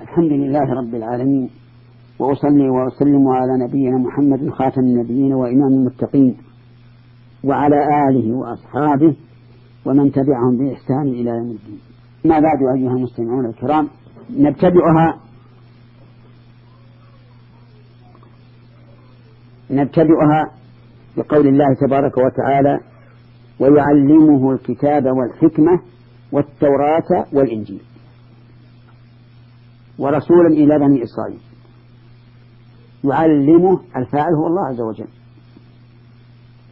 الحمد 0.00 0.32
لله 0.32 0.64
رب 0.80 0.94
العالمين 0.94 1.50
وأصلي 2.18 2.68
وأسلم 2.68 3.28
على 3.28 3.64
نبينا 3.64 3.98
محمد 3.98 4.50
خاتم 4.50 4.80
النبيين 4.80 5.34
وإمام 5.34 5.72
المتقين 5.72 6.36
وعلى 7.44 7.76
آله 8.08 8.32
وأصحابه 8.36 9.16
ومن 9.86 10.12
تبعهم 10.12 10.56
بإحسان 10.58 11.02
إلى 11.08 11.30
يوم 11.30 11.50
الدين. 11.50 11.78
ما 12.24 12.38
بعد 12.40 12.58
أيها 12.76 12.92
المستمعون 12.92 13.46
الكرام 13.46 13.88
نبتدئها 14.30 15.18
نبتدئها 19.70 20.42
بقول 21.16 21.46
الله 21.48 21.74
تبارك 21.86 22.12
وتعالى 22.18 22.80
ويعلمه 23.60 24.52
الكتاب 24.52 25.04
والحكمة 25.06 25.80
والتوراة 26.32 27.26
والإنجيل. 27.32 27.80
ورسولا 29.98 30.48
إلى 30.48 30.78
بني 30.78 31.02
إسرائيل. 31.02 31.40
يعلمه 33.04 33.80
الفاعل 33.96 34.34
هو 34.34 34.46
الله 34.46 34.66
عز 34.68 34.80
وجل. 34.80 35.08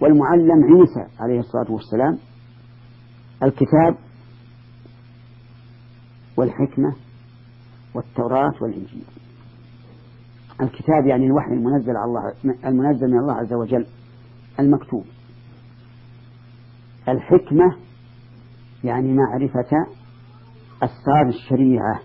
والمعلم 0.01 0.65
عيسى 0.65 1.15
عليه 1.21 1.39
الصلاة 1.39 1.73
والسلام 1.73 2.19
الكتاب 3.43 3.97
والحكمة 6.37 6.97
والتوراة 7.95 8.53
والإنجيل. 8.63 9.05
الكتاب 10.61 11.07
يعني 11.07 11.27
الوحي 11.27 11.53
المنزل 11.53 11.97
على 11.97 12.05
الله 12.05 12.33
المنزل 12.69 13.07
من 13.07 13.19
الله 13.19 13.35
عز 13.35 13.53
وجل 13.53 13.87
المكتوب. 14.61 15.05
الحكمة 17.09 17.77
يعني 18.85 19.13
معرفة 19.13 19.71
أسرار 20.83 21.29
الشريعة. 21.29 22.01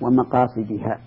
ومقاصدها. 0.00 1.00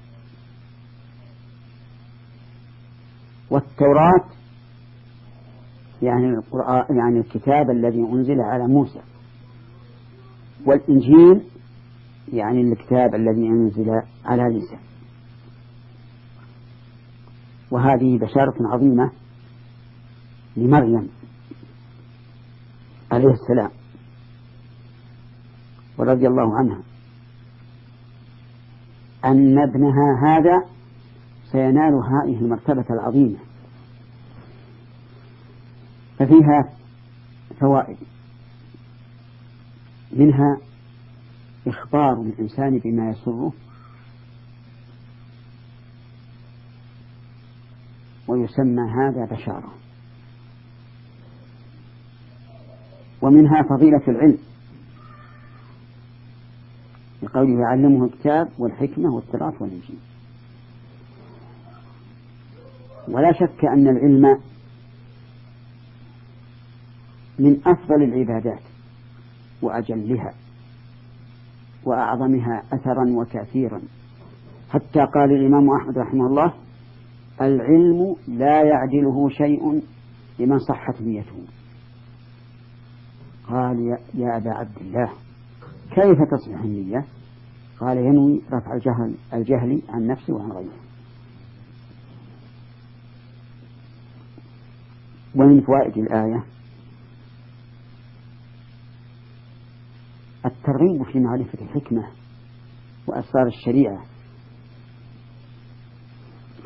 والتوراة 3.49 4.25
يعني 6.01 6.29
القرآن 6.29 6.97
يعني 6.97 7.19
الكتاب 7.19 7.69
الذي 7.69 7.99
أنزل 7.99 8.41
على 8.41 8.67
موسى. 8.67 8.99
والإنجيل 10.65 11.41
يعني 12.33 12.61
الكتاب 12.61 13.15
الذي 13.15 13.47
أنزل 13.47 14.01
على 14.25 14.41
عيسى. 14.41 14.77
وهذه 17.71 18.17
بشارة 18.17 18.55
عظيمة 18.59 19.11
لمريم 20.57 21.09
عليه 23.11 23.29
السلام 23.29 23.71
ورضي 25.97 26.27
الله 26.27 26.57
عنها. 26.57 26.81
أن 29.25 29.57
ابنها 29.59 30.19
هذا 30.23 30.65
سينال 31.51 31.93
هذه 31.93 32.39
المرتبة 32.39 32.85
العظيمة. 32.89 33.37
ففيها 36.19 36.69
فوائد. 37.59 37.97
منها 40.11 40.57
إخبار 41.67 42.13
الإنسان 42.13 42.79
بما 42.79 43.09
يسره 43.09 43.53
ويسمى 48.27 48.81
هذا 48.81 49.25
بشارة. 49.25 49.73
ومنها 53.21 53.63
فضيلة 53.63 54.01
العلم. 54.07 54.37
بقوله 57.27 57.59
يعلمه 57.59 58.05
الكتاب 58.05 58.49
والحكمة 58.59 59.15
والتراث 59.15 59.61
والإنجيل. 59.61 59.99
ولا 63.07 63.33
شك 63.33 63.65
أن 63.65 63.87
العلم 63.87 64.39
من 67.39 67.59
أفضل 67.65 68.03
العبادات 68.03 68.61
وأجلها 69.61 70.33
وأعظمها 71.83 72.63
أثرا 72.73 73.09
وتأثيرا. 73.09 73.81
حتى 74.69 74.99
قال 74.99 75.31
الإمام 75.31 75.69
أحمد 75.69 75.97
رحمه 75.97 76.27
الله 76.27 76.53
العلم 77.41 78.15
لا 78.27 78.63
يعدله 78.63 79.29
شيء 79.29 79.81
لمن 80.39 80.59
صحت 80.59 81.01
نيته. 81.01 81.43
قال 83.47 83.97
يا 84.13 84.37
أبا 84.37 84.51
عبد 84.51 84.77
الله 84.81 85.09
كيف 85.91 86.17
تصلح 86.31 86.61
النية؟ 86.61 87.05
قال 87.79 87.97
ينوي 87.97 88.41
رفع 88.51 88.73
الجهل 88.73 89.15
الجهل 89.33 89.81
عن 89.89 90.07
نفسه 90.07 90.33
وعن 90.33 90.51
غيره. 90.51 90.77
ومن 95.35 95.61
فوائد 95.61 95.97
الآية 95.97 96.43
الترغيب 100.45 101.03
في 101.11 101.19
معرفة 101.19 101.61
الحكمة 101.61 102.07
وأسرار 103.07 103.47
الشريعة. 103.47 104.05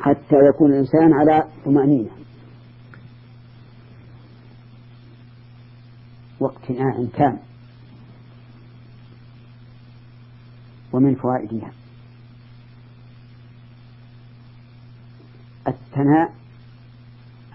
حتى 0.00 0.36
يكون 0.54 0.72
الإنسان 0.72 1.12
على 1.12 1.48
طمأنينة. 1.64 2.10
واقتناع 6.40 7.04
تام. 7.16 7.51
ومن 10.92 11.14
فوائدها. 11.14 11.72
الثناء 15.68 16.34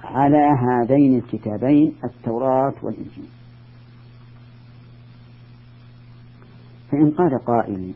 على 0.03 0.37
هذين 0.37 1.17
الكتابين 1.17 1.95
التوراة 2.03 2.73
والإنجيل. 2.81 3.29
فإن 6.91 7.11
قال 7.11 7.45
قائل 7.45 7.93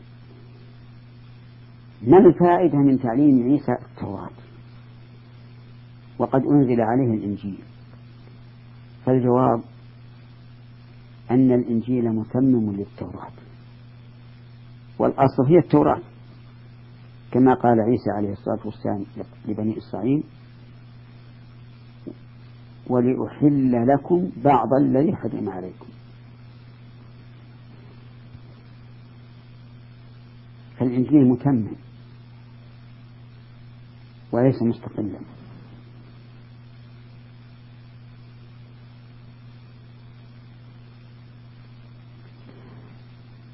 ما 2.02 2.18
الفائدة 2.18 2.78
من 2.78 3.00
تعليم 3.00 3.42
عيسى 3.42 3.72
التوراة؟ 3.72 4.30
وقد 6.18 6.42
أنزل 6.46 6.80
عليه 6.80 7.14
الإنجيل. 7.14 7.58
فالجواب 9.06 9.62
أن 11.30 11.52
الإنجيل 11.52 12.12
متمم 12.12 12.72
للتوراة. 12.72 13.32
والأصل 15.02 15.46
هي 15.48 15.58
التوراة. 15.58 16.00
كما 17.32 17.54
قال 17.54 17.80
عيسى 17.80 18.10
عليه 18.16 18.32
الصلاة 18.32 18.58
والسلام 18.64 19.04
لبني 19.48 19.78
إسرائيل 19.78 20.22
ولأحل 22.86 23.86
لكم 23.88 24.30
بعض 24.44 24.68
الذي 24.80 25.16
حرم 25.16 25.48
عليكم. 25.48 25.86
فالإنجيل 30.78 31.28
متمم 31.28 31.76
وليس 34.32 34.62
مستقلا. 34.62 35.18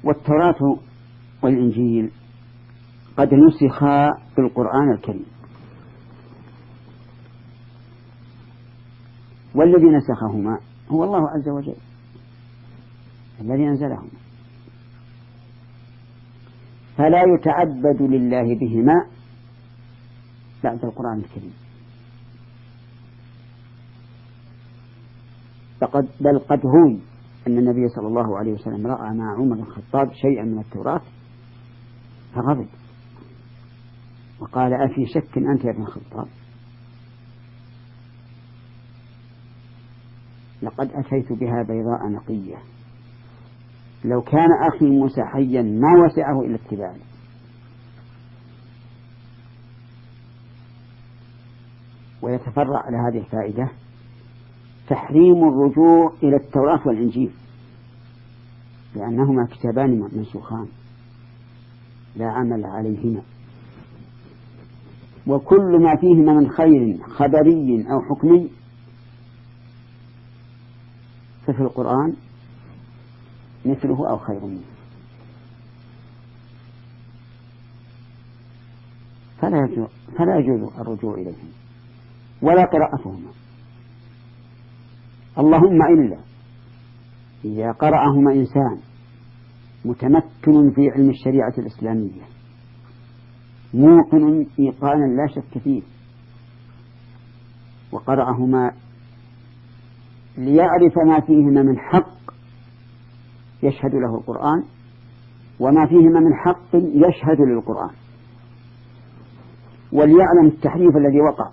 والتوراة 0.03 0.79
والإنجيل 1.43 2.11
قد 3.17 3.33
نسخا 3.33 4.11
في 4.35 4.41
القرآن 4.41 4.93
الكريم. 4.93 5.25
والذي 9.55 9.85
نسخهما 9.85 10.59
هو 10.89 11.03
الله 11.03 11.29
عز 11.29 11.49
وجل. 11.49 11.75
الذي 13.41 13.67
أنزلهما. 13.67 14.09
فلا 16.97 17.23
يتعبد 17.35 18.01
لله 18.01 18.55
بهما 18.55 19.05
بعد 20.63 20.85
القرآن 20.85 21.19
الكريم. 21.19 21.53
فقد 25.81 26.07
بل 26.21 26.39
قد 26.39 26.59
روي 26.65 26.99
أن 27.47 27.57
النبي 27.57 27.87
صلى 27.87 28.07
الله 28.07 28.37
عليه 28.37 28.53
وسلم 28.53 28.87
رأى 28.87 29.13
مع 29.13 29.35
عمر 29.35 29.55
الخطاب 29.55 30.13
شيئا 30.13 30.43
من 30.43 30.59
التوراة 30.59 31.01
فغضب 32.35 32.67
وقال 34.39 34.73
أفي 34.73 35.05
شك 35.05 35.37
أنت 35.37 35.65
يا 35.65 35.71
ابن 35.71 35.81
الخطاب؟ 35.81 36.27
لقد 40.61 40.91
أتيت 40.91 41.33
بها 41.33 41.63
بيضاء 41.63 42.09
نقية. 42.09 42.57
لو 44.05 44.21
كان 44.21 44.47
أخي 44.67 44.85
موسى 44.85 45.21
حيا 45.23 45.61
ما 45.61 46.05
وسعه 46.05 46.41
إلا 46.41 46.55
اتباعي 46.55 46.99
ويتفرع 52.21 52.79
على 52.85 52.97
هذه 52.97 53.23
الفائدة 53.23 53.69
تحريم 54.89 55.47
الرجوع 55.47 56.13
إلى 56.23 56.35
التوراة 56.35 56.87
والإنجيل 56.87 57.31
لأنهما 58.95 59.47
كتابان 59.51 59.99
منسوخان. 59.99 60.67
لا 62.15 62.31
عمل 62.31 62.65
عليهما. 62.65 63.21
وكل 65.27 65.81
ما 65.83 65.95
فيهما 65.95 66.33
من 66.33 66.49
خير 66.49 66.97
خبري 67.03 67.85
أو 67.91 68.01
حكمي 68.01 68.49
ففي 71.47 71.59
القرآن 71.61 72.13
مثله 73.65 74.09
أو 74.09 74.17
خير 74.17 74.45
منه. 74.45 74.61
فلا 79.41 79.65
يجوز, 79.65 79.87
فلا 80.17 80.39
يجوز 80.39 80.79
الرجوع 80.79 81.13
إليهم 81.13 81.49
ولا 82.41 82.65
قراءتهما. 82.65 83.31
اللهم 85.37 85.81
إلا 85.81 86.17
إذا 87.45 87.71
قرأهما 87.71 88.33
إنسان 88.33 88.79
متمكن 89.85 90.71
في 90.71 90.89
علم 90.89 91.09
الشريعة 91.09 91.53
الإسلامية. 91.57 92.21
موقن 93.73 94.45
إيقانا 94.59 95.05
لا 95.05 95.27
شك 95.35 95.57
فيه. 95.63 95.81
وقرأهما 97.91 98.71
ليعرف 100.37 100.93
ما 101.07 101.19
فيهما 101.19 101.61
من 101.61 101.79
حق 101.79 102.33
يشهد 103.63 103.93
له 103.93 104.15
القرآن 104.15 104.63
وما 105.59 105.85
فيهما 105.85 106.19
من 106.19 106.33
حق 106.33 106.75
يشهد 106.75 107.41
للقرآن. 107.41 107.95
وليعلم 109.91 110.47
التحريف 110.47 110.95
الذي 110.97 111.21
وقع 111.21 111.51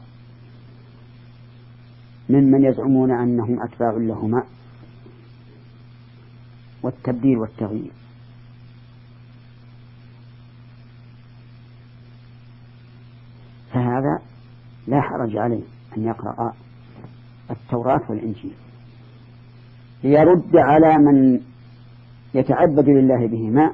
ممن 2.31 2.65
يزعمون 2.65 3.11
أنهم 3.11 3.63
أتباع 3.63 3.91
لهما 3.91 4.43
والتبديل 6.83 7.39
والتغيير. 7.39 7.93
فهذا 13.77 14.23
لا 14.87 15.01
حرج 15.01 15.37
عليه 15.37 15.63
أن 15.97 16.03
يقرأ 16.03 16.53
التوراة 17.51 18.01
والإنجيل. 18.11 18.55
ليرد 20.05 20.57
على 20.57 20.99
من 20.99 21.41
يتعبد 22.35 22.89
لله 22.89 23.27
بهما 23.27 23.73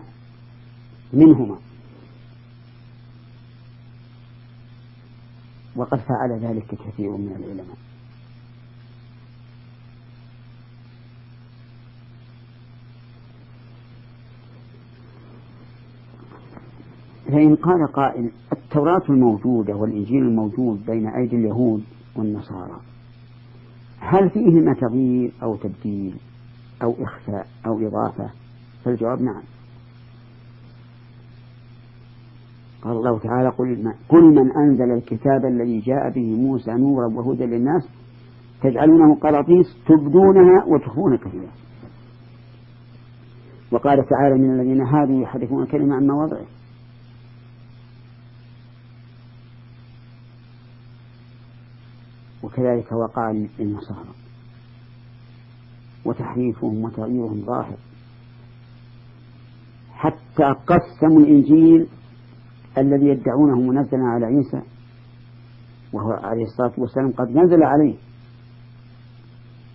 منهما. 1.13 1.59
وقد 5.77 5.99
فعل 5.99 6.39
ذلك 6.41 6.67
كثير 6.67 7.11
من 7.11 7.37
العلماء. 7.37 7.77
فإن 17.33 17.55
قال 17.55 17.87
قائل 17.93 18.31
التوراة 18.53 19.03
الموجودة 19.09 19.77
والإنجيل 19.77 20.23
الموجود 20.23 20.87
بين 20.87 21.09
أيدي 21.09 21.37
اليهود 21.37 21.83
والنصارى 22.17 22.81
هل 24.01 24.31
فيهما 24.31 24.75
تغيير 24.75 25.33
أو 25.43 25.57
تبديل 25.57 26.15
أو 26.83 26.95
إخفاء 27.01 27.47
أو 27.67 27.87
إضافة؟ 27.87 28.31
فالجواب 28.85 29.23
نعم. 29.23 29.43
قال 32.83 32.97
الله 32.97 33.19
تعالى 33.19 33.49
قل, 33.49 33.93
قل 34.09 34.23
من 34.23 34.53
أنزل 34.57 34.93
الكتاب 34.93 35.45
الذي 35.45 35.81
جاء 35.81 36.11
به 36.11 36.37
موسى 36.37 36.73
نورا 36.73 37.07
وهدى 37.07 37.47
للناس 37.47 37.89
تجعلونه 38.63 39.15
قراطيس 39.15 39.67
تبدونها 39.87 40.65
وتخفون 40.67 41.17
كثيرا. 41.17 41.53
وقال 43.73 44.07
تعالى 44.09 44.35
من 44.35 44.61
الذين 44.61 44.81
هادوا 44.81 45.23
يحرفون 45.23 45.63
الكلمة 45.63 45.95
عن 45.97 46.07
مواضعه. 46.07 46.62
وكذلك 52.53 52.93
وقع 52.93 53.31
للنصارى. 53.59 54.09
وتحريفهم 56.05 56.85
وتغييرهم 56.85 57.43
ظاهر. 57.47 57.77
حتى 59.93 60.55
قسموا 60.67 61.21
الإنجيل 61.21 61.87
الذي 62.79 63.07
يدعونه 63.07 63.61
منزلا 63.61 64.05
على 64.05 64.27
عيسى 64.27 64.63
وهو 65.93 66.13
عليه 66.13 66.43
الصلاة 66.43 66.73
والسلام 66.79 67.13
قد 67.13 67.31
نزل 67.31 67.63
عليه 67.63 67.95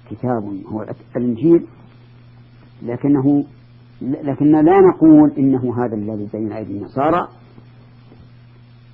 كتاب 0.09 0.63
هو 0.67 0.85
الإنجيل. 1.15 1.67
لكنه 2.83 3.45
لكننا 4.01 4.61
لا 4.61 4.79
نقول 4.79 5.31
إنه 5.37 5.85
هذا 5.85 5.95
الذي 5.95 6.29
بين 6.33 6.51
أيدي 6.51 6.77
النصارى. 6.77 7.27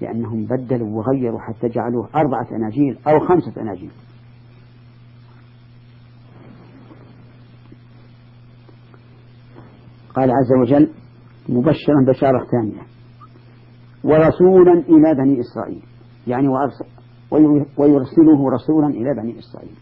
لأنهم 0.01 0.45
بدلوا 0.45 0.97
وغيروا 0.97 1.39
حتى 1.39 1.67
جعلوه 1.67 2.09
أربعة 2.15 2.47
أناجيل 2.51 2.97
أو 3.07 3.19
خمسة 3.19 3.61
أناجيل. 3.61 3.91
قال 10.15 10.31
عز 10.31 10.53
وجل 10.61 10.91
مبشرا 11.49 12.05
بشارة 12.07 12.45
ثانية. 12.51 12.81
ورسولا 14.03 14.73
إلى 14.73 15.15
بني 15.15 15.39
إسرائيل. 15.39 15.83
يعني 16.27 16.47
ويرسله 17.77 18.49
رسولا 18.53 18.87
إلى 18.87 19.21
بني 19.21 19.39
إسرائيل. 19.39 19.75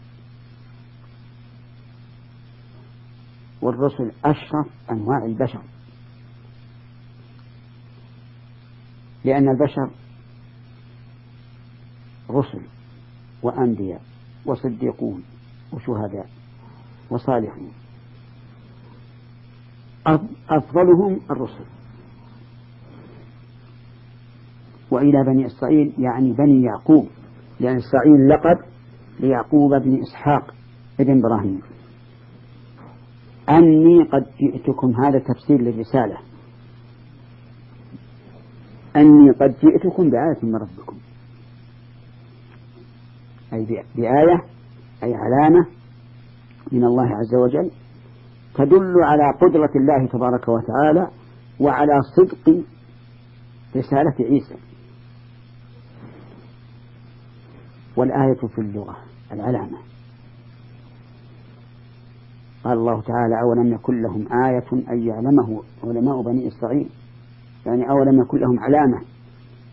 والرسل 3.62 4.12
أشرف 4.24 4.66
أنواع 4.90 5.24
البشر. 5.24 5.62
لأن 9.24 9.48
البشر 9.48 10.01
رسل 12.32 12.60
وأنبياء 13.42 14.00
وصديقون 14.46 15.22
وشهداء 15.72 16.26
وصالحون. 17.10 17.72
أفضلهم 20.50 21.20
الرسل. 21.30 21.64
وإلى 24.90 25.24
بني 25.24 25.46
إسرائيل 25.46 25.92
يعني 25.98 26.32
بني 26.32 26.62
يعقوب. 26.62 27.08
لأن 27.60 27.76
إسرائيل 27.76 28.28
لقب 28.28 28.58
ليعقوب 29.20 29.74
بن 29.74 30.00
إسحاق 30.02 30.54
ابن 31.00 31.18
إبراهيم. 31.18 31.60
أني 33.48 34.02
قد 34.02 34.26
جئتكم 34.40 35.04
هذا 35.04 35.18
تفسير 35.18 35.60
للرسالة. 35.60 36.18
أني 38.96 39.30
قد 39.30 39.54
جئتكم 39.62 40.10
بآية 40.10 40.38
من 40.42 40.56
ربكم. 40.56 40.96
أي 43.52 43.84
بآية 43.96 44.44
أي 45.02 45.14
علامة 45.14 45.66
من 46.72 46.84
الله 46.84 47.16
عز 47.16 47.34
وجل 47.34 47.70
تدل 48.54 48.94
على 49.02 49.22
قدرة 49.40 49.70
الله 49.76 50.06
تبارك 50.06 50.48
وتعالى 50.48 51.08
وعلى 51.60 52.00
صدق 52.16 52.62
رسالة 53.76 54.14
عيسى. 54.20 54.54
والآية 57.96 58.46
في 58.54 58.58
اللغة 58.58 58.96
العلامة. 59.32 59.78
قال 62.64 62.78
الله 62.78 63.00
تعالى 63.02 63.40
أولم 63.42 63.74
يكن 63.74 64.02
لهم 64.02 64.32
آية 64.44 64.72
أن 64.72 65.02
يعلمه 65.06 65.62
علماء 65.84 66.22
بني 66.22 66.48
إسرائيل؟ 66.48 66.88
يعني 67.66 67.90
أولم 67.90 68.22
يكن 68.22 68.38
لهم 68.38 68.60
علامة 68.60 69.02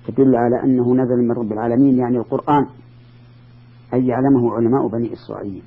تدل 0.07 0.35
على 0.35 0.63
أنه 0.63 0.95
نزل 0.95 1.17
من 1.17 1.31
رب 1.31 1.51
العالمين 1.51 1.97
يعني 1.97 2.17
القرآن. 2.17 2.65
أن 3.93 4.05
يعلمه 4.05 4.55
علماء 4.55 4.87
بني 4.87 5.13
إسرائيل. 5.13 5.61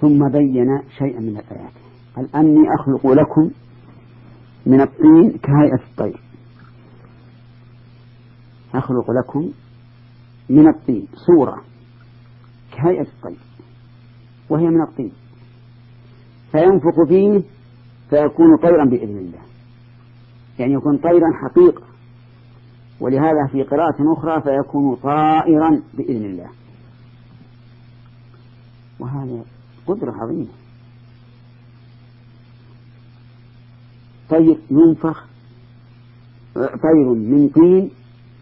ثم 0.00 0.28
بين 0.28 0.82
شيئا 0.98 1.20
من 1.20 1.36
الآيات. 1.36 1.72
قال 2.16 2.36
أني 2.36 2.64
أخلق 2.80 3.06
لكم 3.06 3.50
من 4.66 4.80
الطين 4.80 5.38
كهيئة 5.38 5.82
الطير. 5.90 6.20
أخلق 8.74 9.10
لكم 9.10 9.50
من 10.50 10.68
الطين 10.68 11.06
صورة 11.14 11.62
كهيئة 12.72 13.06
الطير 13.16 13.38
وهي 14.50 14.66
من 14.66 14.82
الطين. 14.82 15.12
فينفخ 16.52 17.08
فيه 17.08 17.42
فيكون 18.10 18.56
طيرا 18.62 18.84
بإذن 18.84 19.18
الله. 19.18 19.42
يعني 20.58 20.72
يكون 20.72 20.96
طيرا 20.96 21.30
حقيقة. 21.42 21.93
ولهذا 23.00 23.46
في 23.52 23.62
قراءة 23.62 24.12
أخرى 24.12 24.42
فيكون 24.42 24.96
طائرا 24.96 25.82
بإذن 25.94 26.24
الله. 26.24 26.50
وهذا 28.98 29.44
قدرة 29.86 30.12
عظيمة. 30.12 30.48
طير 34.30 34.58
ينفخ 34.70 35.26
طير 36.54 37.14
من 37.14 37.48
طين 37.48 37.90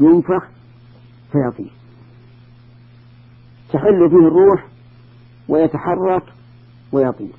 ينفخ 0.01 0.49
فيطير. 1.33 1.73
تحل 3.73 4.11
فيه 4.11 4.29
الروح 4.29 4.67
ويتحرك 5.49 6.23
ويطير. 6.93 7.33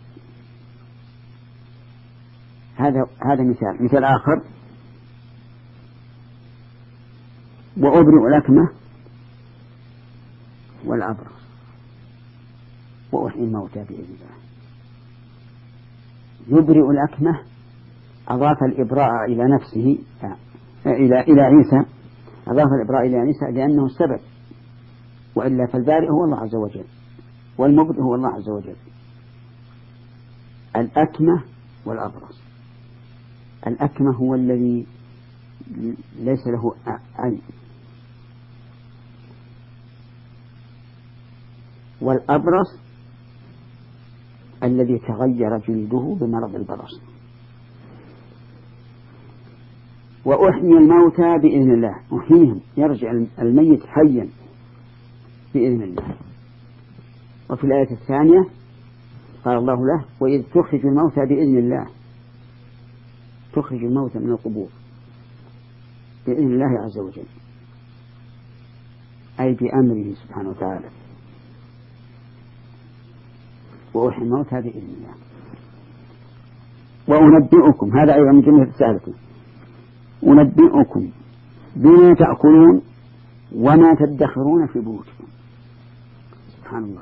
هذا 2.75 3.05
هذا 3.25 3.43
مثال. 3.43 3.83
مثال 3.83 4.03
آخر. 4.03 4.41
وأبرئ 7.77 8.27
الأكمة 8.27 8.69
والأبرص 10.85 11.43
وأحيي 13.11 13.43
الموتى 13.43 13.83
بإذن 13.83 14.03
الله. 14.03 14.33
يبرئ 16.47 16.91
الأكمة 16.91 17.39
أضاف 18.27 18.57
الإبراء 18.63 19.25
إلى 19.27 19.43
نفسه 19.55 19.97
إلى 20.85 21.21
إلى 21.21 21.41
عيسى 21.41 21.89
أضاف 22.47 22.67
الإبراء 22.81 23.07
إلى 23.07 23.17
عيسى 23.17 23.45
لأنه 23.51 23.85
السبب. 23.85 24.19
وإلا 25.35 25.65
فالبارئ 25.65 26.09
هو 26.09 26.23
الله 26.25 26.37
عز 26.39 26.55
وجل 26.55 26.85
والمبرئ 27.57 28.01
هو 28.01 28.15
الله 28.15 28.29
عز 28.29 28.49
وجل. 28.49 28.75
الأكمة 30.75 31.43
والأبرص 31.85 32.41
الأكمة 33.67 34.15
هو 34.15 34.35
الذي 34.35 34.87
ليس 36.19 36.47
له 36.47 36.73
عين 37.15 37.41
والأبرص 42.03 42.79
الذي 44.63 44.99
تغير 44.99 45.57
جلده 45.57 46.17
بمرض 46.21 46.55
البرص. 46.55 47.01
وأحيي 50.25 50.77
الموتى 50.77 51.37
بإذن 51.41 51.73
الله. 51.73 51.95
أحييهم. 52.19 52.61
يرجع 52.77 53.11
الميت 53.39 53.83
حيا 53.85 54.29
بإذن 55.53 55.81
الله. 55.81 56.15
وفي 57.49 57.63
الآية 57.63 57.91
الثانية 57.91 58.49
قال 59.45 59.57
الله 59.57 59.75
له 59.75 60.05
وإذ 60.19 60.43
تخرج 60.43 60.85
الموتى 60.85 61.25
بإذن 61.29 61.57
الله. 61.57 61.87
تخرج 63.53 63.83
الموتى 63.83 64.19
من 64.19 64.31
القبور 64.31 64.69
بإذن 66.27 66.53
الله 66.53 66.83
عز 66.85 66.99
وجل. 66.99 67.27
أي 69.39 69.53
بأمره 69.53 70.13
سبحانه 70.13 70.49
وتعالى. 70.49 71.02
وأحيي 73.93 74.23
الموتى 74.23 74.61
بإذن 74.61 74.95
الله 74.97 75.13
وأنبئكم 77.07 77.97
هذا 77.97 78.15
أيضا 78.15 78.31
من 78.31 78.41
جملة 78.41 78.63
رسالته 78.63 79.13
أنبئكم 80.23 81.09
بما 81.75 82.13
تأكلون 82.13 82.81
وما 83.55 83.93
تدخرون 83.93 84.67
في 84.67 84.79
بيوتكم. 84.79 85.25
سبحان 86.57 86.83
الله. 86.83 87.01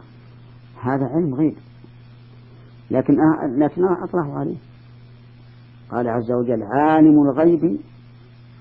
هذا 0.81 1.05
علم 1.05 1.35
غيب. 1.35 1.55
لكن 2.91 3.15
لكن 3.57 3.83
أطرحه 3.85 4.39
عليه. 4.39 4.57
قال 5.91 6.07
عز 6.07 6.31
وجل 6.31 6.63
عالم 6.63 7.21
الغيب 7.21 7.79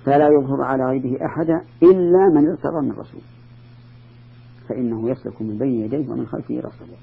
فلا 0.05 0.29
يظهر 0.29 0.63
على 0.63 0.85
غيبه 0.85 1.27
أحدا 1.27 1.65
إلا 1.83 2.29
من 2.35 2.49
ارتضى 2.49 2.81
من 2.81 2.93
رسول. 2.93 3.21
فإنه 4.69 5.11
يسلك 5.11 5.43
من 5.43 5.59
بين 5.59 5.81
يديه 5.81 6.09
ومن 6.11 6.27
خلفه 6.27 6.61
رصدا 6.61 6.97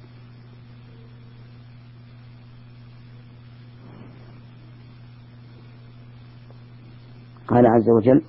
قال 7.48 7.66
عز 7.68 7.90
وجل 7.90 8.22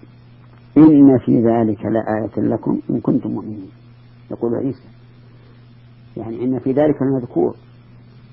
إن 0.76 1.18
في 1.18 1.40
ذلك 1.42 1.84
لآية 1.84 2.48
لكم 2.54 2.80
إن 2.90 3.00
كنتم 3.00 3.30
مؤمنين. 3.30 3.70
يقول 4.30 4.54
عيسى 4.54 4.88
يعني 6.16 6.44
إن 6.44 6.58
في 6.58 6.72
ذلك 6.72 7.02
المذكور 7.02 7.56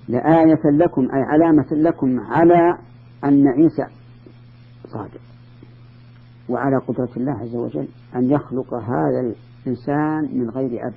لآية 0.07 0.61
لكم 0.71 1.01
أي 1.01 1.21
علامة 1.21 1.67
لكم 1.71 2.19
على 2.19 2.77
أن 3.23 3.47
عيسى 3.47 3.85
صادق. 4.87 5.21
وعلى 6.49 6.77
قدرة 6.77 7.09
الله 7.17 7.31
عز 7.31 7.55
وجل 7.55 7.87
أن 8.15 8.31
يخلق 8.31 8.73
هذا 8.73 9.33
الإنسان 9.65 10.39
من 10.39 10.49
غير 10.49 10.87
أب. 10.87 10.93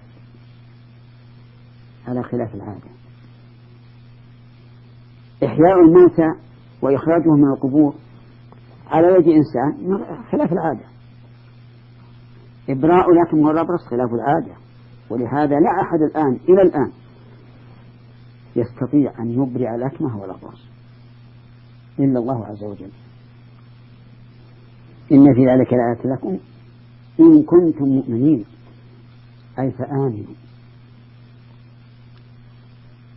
على 2.09 2.23
خلاف 2.23 2.54
العادة. 2.54 2.88
إحياء 5.45 5.80
الموتى 5.80 6.28
وإخراجهم 6.83 7.40
من 7.40 7.49
القبور 7.52 7.95
على 8.88 9.07
يد 9.07 9.28
إنسان 9.28 9.99
خلاف 10.33 10.52
العادة. 10.52 10.85
إبراء 12.68 13.07
لكن 13.11 13.45
والأبرص 13.45 13.80
خلاف 13.90 14.11
العادة. 14.14 14.61
ولهذا 15.11 15.54
لا 15.54 15.83
أحد 15.83 16.02
الآن 16.11 16.40
إلى 16.49 16.62
الآن 16.62 16.92
يستطيع 18.57 19.12
أن 19.18 19.30
يبرع 19.30 19.75
الأكمه 19.75 20.21
والأبرص 20.21 20.68
إلا 21.99 22.18
الله 22.18 22.47
عز 22.47 22.64
وجل. 22.64 22.90
إن 25.12 25.35
في 25.35 25.40
ذلك 25.40 25.73
لآية 25.73 26.14
لكم. 26.14 26.38
إن 27.21 27.42
كنتم 27.42 27.85
مؤمنين 27.85 28.45
أي 29.59 29.71
فآمنوا. 29.71 30.35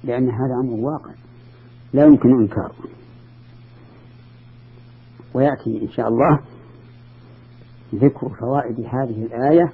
لأن 0.03 0.29
هذا 0.29 0.55
أمر 0.63 0.73
واقع. 0.73 1.13
لا 1.93 2.05
يمكن 2.05 2.29
إنكاره. 2.29 2.75
ويأتي 5.33 5.81
إن 5.81 5.89
شاء 5.89 6.07
الله 6.07 6.39
ذكر 7.95 8.29
فوائد 8.29 8.79
هذه 8.79 9.25
الآية 9.25 9.71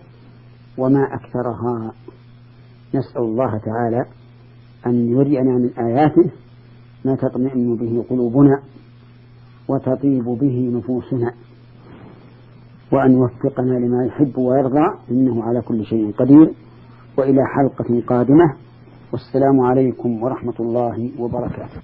وما 0.78 1.04
أكثرها. 1.14 1.94
نسأل 2.96 3.22
الله 3.22 3.58
تعالى 3.58 4.06
أن 4.88 5.12
يرينا 5.12 5.52
من 5.52 5.70
آياته 5.78 6.32
ما 7.06 7.16
تطمئن 7.16 7.76
به 7.76 8.06
قلوبنا 8.10 8.62
وتطيب 9.68 10.24
به 10.24 10.72
نفوسنا 10.78 11.34
وأن 12.92 13.12
يوفقنا 13.12 13.74
لما 13.74 14.06
يحب 14.06 14.38
ويرضى 14.38 14.86
إنه 15.12 15.44
على 15.44 15.62
كل 15.62 15.86
شيء 15.86 16.12
قدير. 16.12 16.54
وإلى 17.18 17.42
حلقة 17.56 18.02
قادمة 18.08 18.56
والسلام 19.12 19.62
عليكم 19.62 20.24
ورحمة 20.24 20.54
الله 20.60 21.12
وبركاته. 21.20 21.82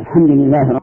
الحمد 0.00 0.30
لله 0.30 0.72
رب 0.72 0.79